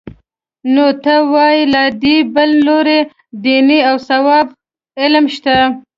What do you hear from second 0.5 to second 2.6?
نو ته وا له دې بل